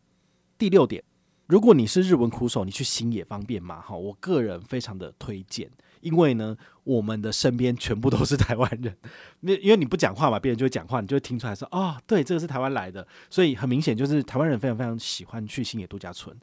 [0.58, 1.04] 第六点，
[1.48, 3.82] 如果你是日文苦手，你去新野方便嘛？
[3.82, 5.70] 哈，我个人非常的推荐，
[6.02, 8.96] 因为呢，我们的身边全部都是 台湾人，
[9.40, 16.36] 那因为你不讲话嘛，别人就会讲话，你就会听出来说，哦，对，这个是台湾来的，所以很明显就是台湾人非常非常喜欢去新野度假村。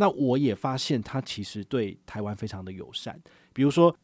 [0.00, 3.20] 那我也发现他其实对台湾非常的友善，
[3.52, 3.94] 比如说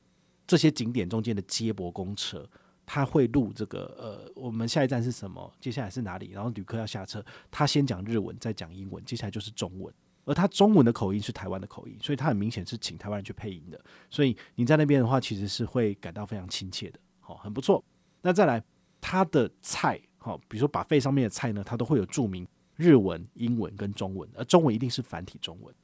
[0.46, 2.46] 这些景点中间的接驳公车，
[2.84, 9.90] 他会录这个呃，我们下一站是什么，接下来是哪里，然后旅客要下车，他先讲日文，再讲英文，接下来就是中文。
[10.26, 13.80] 而他中文的口音是台湾的口音，所以他很明显是请台湾人去配音的。
[14.10, 17.82] 所以你在那边的话，其实是会感到非常亲切的，好，很不错。
[18.20, 18.62] 那再来，
[19.00, 25.74] 他的菜，好，比如说把肺上面的菜呢，它都会有注明日文、英文跟中文，而中文一定是繁体中文。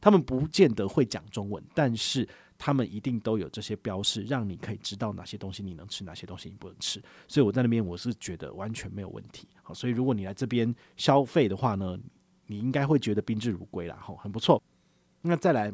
[0.00, 7.02] 他们不见得会讲中文，但是他们一定都有这些标示，让你可以知道哪些东西你能吃，哪些东西你不能吃。
[7.28, 9.48] 所以我在那边我是觉得完全没有问题。
[9.62, 11.98] 好，所以如果你来这边消费的话呢，
[12.46, 14.62] 你应该会觉得宾至如归啦，吼，很不错。
[15.22, 15.72] 那再来，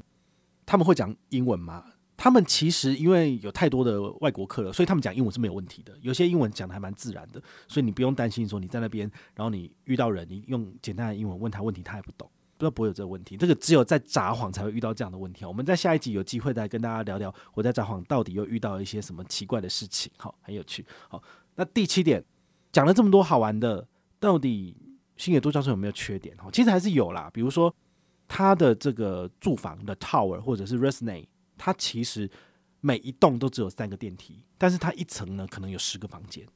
[0.64, 1.84] 他们会讲英文吗？
[2.18, 5.96] 他们其实因为有太多的外国客了，所以他们讲英文是没有问题的。
[6.00, 13.36] 有些英文讲的还蛮自然的，所以你不用担心说你在那边，然后你遇到人，你用简单的英文问他问题，他也不懂，不知道不会有这个问题。
[13.36, 15.44] 这个只有在札幌才会遇到这样的问题。
[15.44, 20.84] 我们在下一集有机会再跟大家聊聊我在札幌到底又遇到一些什么奇怪的事情，好，很有趣。
[21.08, 21.22] 好，
[21.54, 22.24] 那第七点
[22.72, 23.86] 讲了这么多好玩的，
[24.18, 24.76] 到底？
[25.18, 26.36] 新野度假村有没有缺点？
[26.36, 27.30] 哈，其实还是有啦。
[27.32, 27.74] 比如说，
[28.28, 31.24] 它的这个住房的 tower 或者是 residence，
[31.56, 32.30] 它其实
[32.82, 36.46] 每一栋都只有三个电梯，但是它一层呢可能有十个房间，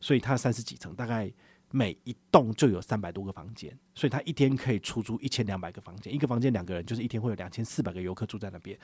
[0.00, 1.32] 所以它三十几层，大概
[1.70, 8.78] 每一栋就有三百多个房间，所以他一天可以出租一千两百个房间，一个房间两个人，就是一天会有两千四百个游客住在那边。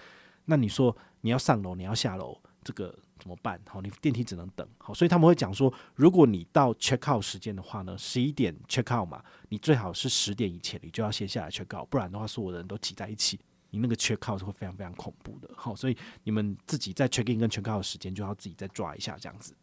[0.45, 2.41] 那你说你要上楼，你要下楼？
[2.63, 3.61] 这个怎么办？
[3.69, 4.69] 好，你电梯只能等。
[4.79, 13.39] 好，所以他们会讲说，如果你到 check out 时间的话呢，十一点 check out 嘛，你最好是十点以前你就要先下来 check out，不然的话，所有的人都挤在一起，
[13.71, 15.49] 你那个 check out 是会非常非常恐怖的。
[15.57, 19.55] 好，所以你们自己在 check in 跟 check out 的时间就要自己再抓一下，这样子。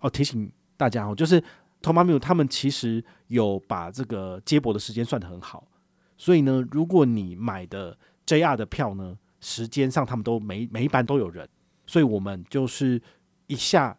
[0.00, 1.42] 哦，提醒大家哦，就是
[1.82, 5.66] Tomamune 他们其实有把这个接驳的时间算得很好，
[6.16, 11.48] 所以呢，如果你买的 JR 的票呢，时间上他们都每每一班都有人。
[11.86, 13.00] 所以我们就是
[13.46, 13.96] 一下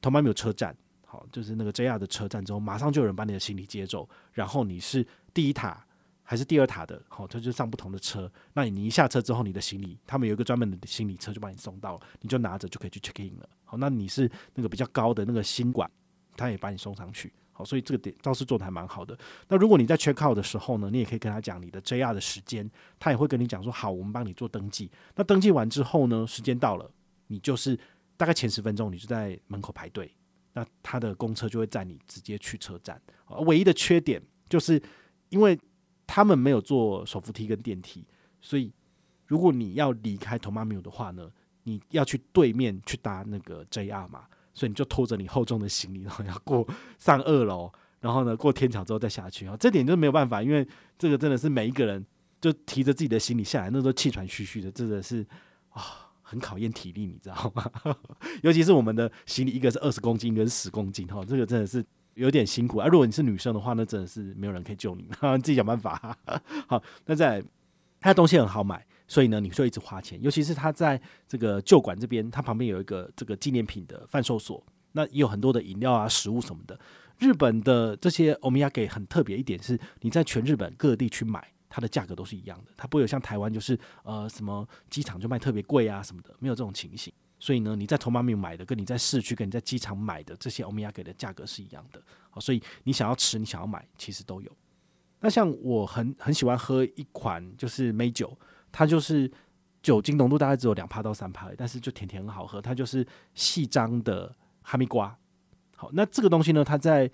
[0.00, 4.08] Tomamune 车站，好，就是那个 JR 的车站之后，马上就有人把你的行李接走。
[4.32, 5.84] 然后你是第一塔
[6.22, 8.32] 还是第二塔的，好，他就上不同的车。
[8.54, 13.48] 那你一下车之后，你的行李他们有一个专门的行李车就把你送到了，你就拿着就可以去 check in 了。
[13.64, 15.90] 好，那你是那个比较高的那个新馆，
[16.36, 17.32] 他也把你送上去。
[17.52, 19.18] 好，所以这个点倒是做得还蛮好的。
[19.48, 24.90] 那如果你在 check out 的时候呢，你也可以跟他讲你的 JR 的时间，他也会跟你讲说，好，我们帮你做登记。
[25.14, 26.90] 那登记完之后呢，时间到了。
[27.28, 27.76] 你就是
[28.16, 30.14] 大概前十分钟，你就在门口排队，
[30.52, 33.00] 那他的公车就会载你直接去车站。
[33.46, 34.80] 唯一的缺点就是，
[35.30, 35.58] 因为
[36.06, 38.06] 他们没有做手扶梯跟电梯，
[38.40, 38.72] 所以
[39.26, 41.28] 如果你要离开 Tomamu 的话呢，
[41.64, 46.66] 你要去对面去搭那个 JR 嘛，所以你就拖着你厚重的行李，然后要过
[46.98, 49.56] 上二楼，然后呢过天桥之后再下去啊。
[49.60, 50.66] 这点就没有办法，因为
[50.98, 52.04] 这个真的是每一个人
[52.40, 55.24] 就提着自己的行李下来，那时候气喘吁吁的，真的是
[55.68, 56.02] 啊。
[56.28, 57.70] 很考验体力，你知道吗？
[58.42, 62.88] 尤其是我们的行李，一个是二十公斤，一个是十公斤，哈，这个真的是有点辛苦啊。
[62.88, 66.18] 如果你是女生的话，那真的是没有人可以救你，你 自己想办法。
[66.66, 67.40] 好，那在
[68.00, 70.20] 它东西很好买，所以呢，你就一直花钱。
[70.22, 76.78] 尤其是它在这个旧馆这边，它旁边有一个这个纪念品的贩售所，那也有很多的饮料啊、食物什么的。
[77.18, 81.52] 日本的这些欧米亚给很特别一点是，你在全日本各地去买。
[81.68, 87.12] 它的价格都是一样的，它不会有像台湾就是呃什么机场就卖特别贵啊什么的，没有这种情形。
[87.38, 92.00] 所以呢，你在 Tomamune 买的，跟你在市区跟你在机场买的这些欧米亚给的价格是一样的。
[92.30, 94.50] 好，所以你想要吃，你想要买，其实都有。
[95.20, 98.34] 那像我很很喜欢喝一款就是美酒，
[98.78, 99.30] 它就是
[99.82, 102.60] 酒精浓度大概只有两趴到三趴，但是就甜甜很好喝。
[102.60, 105.16] 它就是细张的哈密瓜。
[105.74, 107.10] 好，那这个东西呢，它在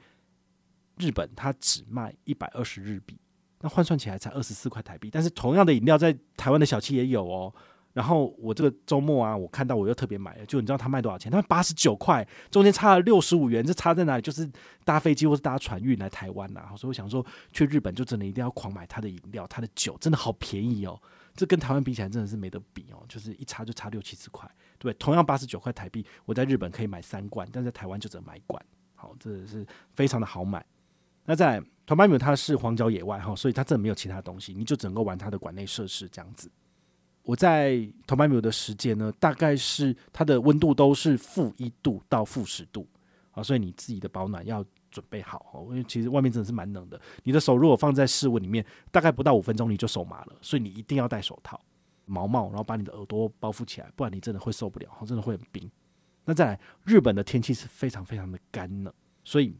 [0.98, 3.16] 日本它只卖一百二十日币。
[3.60, 7.54] 那换算起来才二十四块台币，但是同样的饮料在台湾的小七也有哦。
[7.92, 11.30] 然后我这个周末啊，我看到我又特别买了，就你知道它卖多少钱？
[11.30, 14.22] 它卖八十九块，中间差了六十五元，这差在哪里？
[14.22, 14.50] 就是
[14.84, 16.74] 搭飞机或是搭船运来台湾呐、啊。
[16.76, 21.00] 所以我想说，去日本就真的一定要狂买它的饮料，它的酒真的好便宜哦。
[21.34, 28.64] 这跟台湾比起来真的是没得比哦，就是一差就差六七十块，对，同样八十九块台币，我在日本可以买三罐，但在台湾就只能买一罐。
[28.94, 30.64] 好，这是非常的好买。
[31.24, 31.66] 那再来。
[31.84, 36.48] Tomamune 它是荒郊野外哈，所以它真的没有其他东西，你就只能够玩它的馆内设施这样子。
[37.24, 37.72] 我在
[38.06, 42.86] Tomamune 的时间呢，大概是它的温度都是负一度到负十度
[43.32, 47.00] 啊，所以你自己的保暖要准备好哦，因为其实外面真的是蛮冷的。
[47.24, 51.60] 你的手如果放在室温里面，大概不到五分钟你就手麻了，所以你一定要戴手套、
[52.04, 55.68] 毛帽，然后把你的耳朵包覆起来，不然你真的会受不了，真的会很冰。
[56.24, 59.56] 那再来，日本的天气是非常非常的干冷，所以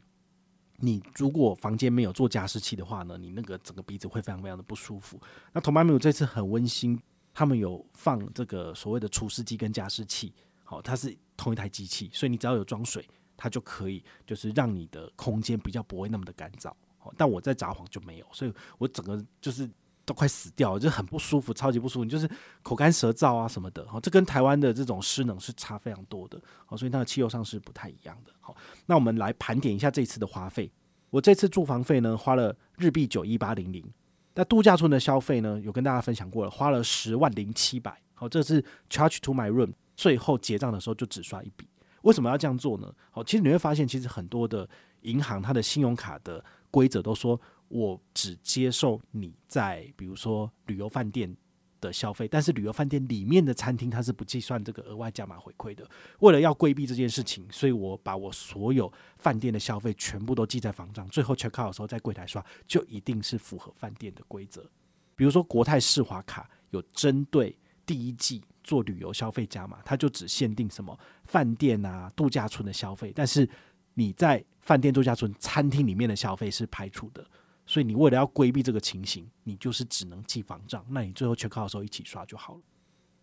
[0.77, 5.19] 你如果房间没有做加湿器的话呢，你那个整个鼻子会非常非常的不舒服。
[5.51, 6.97] 那同伴们有这次很温馨，
[7.33, 13.05] 他们有放这个所谓的除湿机跟加湿器，好，它是同一台机器，所以你只要有装水。
[13.35, 16.71] 它就可以，就是让你的空间比较不会那么的干燥。
[17.17, 19.69] 但我在札幌就没有，所以我整个就是
[20.05, 22.29] 都快死掉了，就很不舒服，超级不舒服，你就是
[22.61, 23.85] 口干舌燥啊什么的。
[23.87, 26.41] 好这跟台湾的这种湿冷是差非常多的。
[26.65, 28.31] 好所以它的气候上是不太一样的。
[28.39, 30.71] 好，那我们来盘点一下这次的花费。
[31.09, 33.85] 我这次住房费呢，花了日币九一八零零。
[34.35, 38.01] 那度假村的消费呢，有跟大家分享过了，花了十万零七百。
[38.13, 41.67] 好，这是 charge to my room，最后结账的时候就只刷一笔。
[42.03, 42.89] 为什么要这样做呢？
[43.11, 44.69] 好，其实你会发现，其实很多的
[45.01, 51.35] 银行它的信用卡的规则都说，我只接受你在比如说旅游饭店
[51.81, 55.85] 的消费，但是旅游饭店里面的餐厅它是不计算这个额外加码回馈的。
[56.19, 64.69] 为了要规避这件事情，所以我把我所有饭店的消费全部都记在房账，最后 check out 的时候在柜台刷，就一定是符合饭店的规则。
[65.15, 68.41] 比如说国泰世华卡有针对第一季。
[68.65, 73.45] 做旅游消费加码，它就只限定什么饭店啊、度假村的消费，但是
[73.93, 77.27] 你在饭店、度假村、餐厅里面的消费是排除的。
[77.65, 80.81] 所以你为了要规避这个情形，你就是只能记房账。
[80.87, 82.61] 那你最后全靠的时候一起刷就好了。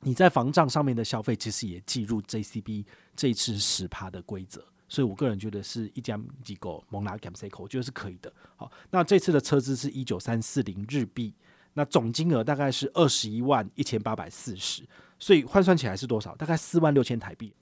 [0.01, 2.85] 你在房账上面的消费其实也计入 JCB
[3.17, 4.63] 这一次十趴的规则。
[4.91, 8.31] 所以我个人觉得是一家机构蒙拉 Gamseco，我觉得是可以的。
[8.57, 11.33] 好，那这次的车资是一九三四零日币，
[11.75, 14.83] 那总金额大概是二十一万一千八百四十。
[15.19, 16.35] 所以换算起来是多少？
[16.37, 17.53] 大概四万六千台币，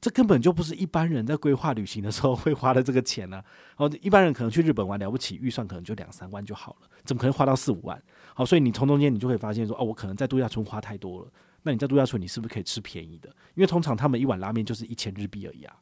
[0.00, 3.86] 这根本就不是一般人在规划旅行的时候会花的这个钱呢、啊。
[3.86, 8.02] 哦，一般人可能去日本玩了不起，预算可能就两三万就好了，怎么可能花到四五万？
[8.34, 11.28] 好，所以你从中间你就会发现说，哦，我可能在度假村花太多了。
[11.62, 13.28] 那你在度假村你是不是可以吃便宜的？
[13.54, 15.74] 因为通常他们一碗拉面就是一千日币而已啊，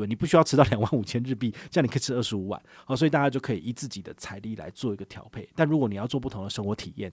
[0.00, 0.06] 对？
[0.06, 2.62] 你不需要吃到两万五千日币，这样你可以吃二十五碗。
[2.84, 5.48] 好，所以大家就可以依自己的财力来做一个调配。
[5.54, 7.12] 但如果你要做不同的生活体验，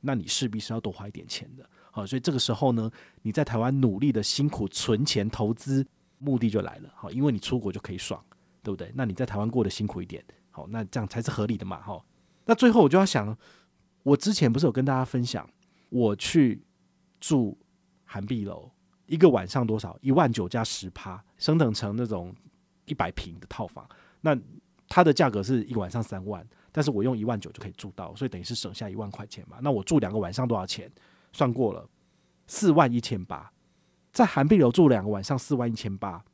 [0.00, 1.68] 那你势必是要多花一点钱的。
[1.90, 2.90] 好，所以这个时候呢，
[3.22, 5.86] 你在台湾努力的辛苦存钱投资，
[6.18, 6.92] 目的就来了。
[6.94, 8.22] 好，因为你出国就可以爽，
[8.62, 8.90] 对不对？
[8.94, 11.80] 那你在台湾过得辛苦一点，好，那这样才是合理的嘛。
[11.80, 12.04] 好，
[12.46, 13.36] 那最后我就要想，
[14.02, 15.48] 我之前不是有跟大家分享，
[15.88, 16.62] 我去
[17.20, 17.56] 住
[18.04, 18.70] 涵碧楼，
[19.06, 19.96] 一个晚上多少？
[20.00, 22.34] 一万九加十趴，升等成那种
[22.86, 23.88] 一百平的套房，
[24.20, 24.36] 那
[24.88, 29.58] 它的价格是一个晚上三万，但是我用一万九就可以住到，所以等于是省下一万块钱嘛。
[29.60, 30.90] 那我住两个晚上多少钱？
[31.32, 31.88] 算过了，
[32.46, 33.50] 四万一千八，
[34.12, 36.24] 在韩碧楼住两个晚上，四万一千八，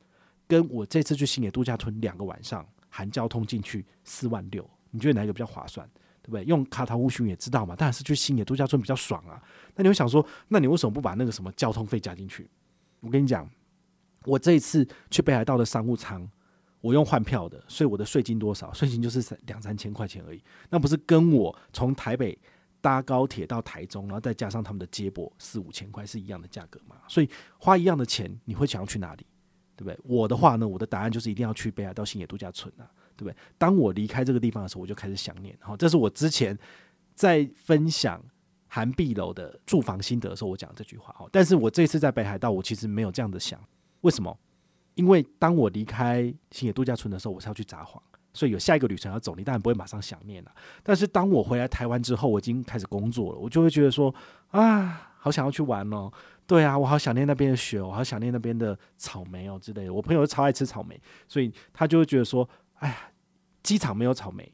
[0.46, 5.88] 跟我这次去星野度假村两个晚上，含交通进去四万六，你觉得哪一个比较划算？
[6.22, 6.44] 对不对？
[6.44, 9.42] 用卡塔乌寻也知道嘛，当然是去星野度假村比较爽啊。
[9.74, 12.46] 那你会想说，那你为什么不把那个什么交通费加进去？
[13.00, 13.48] 我跟你讲，
[14.24, 16.28] 我这一次去北海道的商务舱，
[16.80, 18.72] 我用换票的，所以我的税金多少？
[18.72, 22.38] 税金就是两三千块钱而已，那不是跟我从台北。
[22.82, 26.96] 搭高铁到台中，然后再加上他们的接驳四五千块是一样的价格嘛？
[27.06, 29.26] 所以花一样的钱，你会想要去哪里？
[29.76, 29.98] 对不对？
[30.02, 33.36] 我的话呢，我的答案就是一定要去北海道星野度假村啊，对不对？
[33.58, 35.54] 当我离开这个地方的时候，我就开始想念。
[35.60, 36.58] 好，这是我之前
[37.14, 38.24] 在分享
[38.72, 41.12] 涵碧楼的住房心得的时候，我讲这句话。
[41.18, 43.60] 好，但是我这次在北海道，我其实没有这样的想。
[44.02, 44.38] 为什么？
[44.94, 48.00] 因为当我离开星野度假村的时候，我是要去札幌。
[48.32, 50.52] 所以有下一个旅程要走，你当然不会马上想念了。
[50.84, 54.14] 但是当我回来台湾之后，我已经开始工作了，我就会觉得说
[54.50, 56.08] 啊，好想要去玩哦。
[56.46, 59.92] 对啊，我好想念那边的雪，我好想念那边的草莓哦之类的。
[59.92, 62.96] 我朋友超爱吃草莓，所以他就会觉得说，哎呀，
[63.64, 64.52] 机场没有草莓，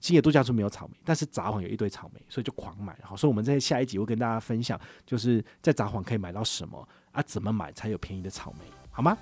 [0.00, 2.96] 星野度假村没有草莓，但是札幌有一堆草莓，所以就狂买。
[3.02, 9.16] 好，所以我们在下一集会跟大家分享，就是在札幌可以买到什么啊，怎么买才有便宜的草莓，好吗？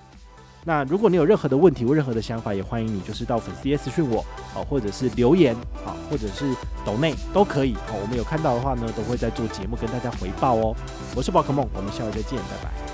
[0.65, 5.55] 那如果你有任何的问题或任何的想法，也欢迎你就是到粉丝页私讯我哦，或者是留言
[5.87, 6.53] 啊，或者是
[6.85, 7.75] 抖内都可以。
[7.75, 10.77] 好，我们有看到的话呢，都会在做节目跟大家回报哦。
[11.15, 12.86] 我是宝可梦，我们下回再见，拜拜。